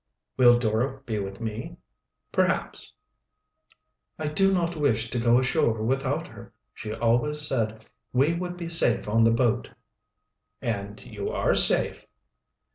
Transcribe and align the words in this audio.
"Will 0.35 0.57
Dora 0.57 0.99
be 1.05 1.19
with 1.19 1.39
me?" 1.39 1.77
"Perhaps." 2.31 2.91
"I 4.17 4.29
do 4.29 4.51
not 4.51 4.75
wish 4.75 5.11
to 5.11 5.19
go 5.19 5.37
ashore 5.37 5.83
without 5.83 6.25
her. 6.25 6.51
She 6.73 6.91
always 6.91 7.39
said 7.47 7.85
we 8.11 8.33
would 8.33 8.57
be 8.57 8.67
safe 8.67 9.07
on 9.07 9.23
the 9.23 9.29
boat." 9.29 9.69
"And 10.59 10.99
you 11.05 11.29
are 11.29 11.53
safe." 11.53 12.07